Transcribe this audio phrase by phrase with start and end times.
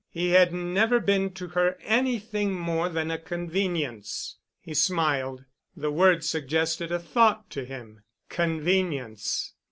[0.09, 4.37] He had never been to her anything more than a convenience.
[4.59, 5.45] He smiled.
[5.77, 8.01] The word suggested a thought to him.
[8.27, 9.53] Convenience!